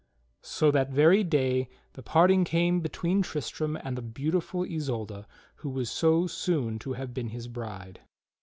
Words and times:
So 0.41 0.71
that 0.71 0.89
very 0.89 1.23
day 1.23 1.69
the 1.93 2.01
parting 2.01 2.43
came 2.43 2.79
between 2.79 3.21
Tristram 3.21 3.75
and 3.83 3.95
the 3.95 4.01
beautiful 4.01 4.63
Isolda 4.63 5.27
who 5.57 5.69
was 5.69 5.91
so 5.91 6.25
soon 6.25 6.79
to 6.79 6.93
have 6.93 7.13
been 7.13 7.27
his 7.27 7.47
bride. 7.47 8.01